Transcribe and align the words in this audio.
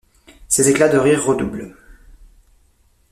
Ces 0.47 0.67
éclats 0.67 0.89
de 0.89 0.97
rire 0.97 1.23
redoublent. 1.23 1.75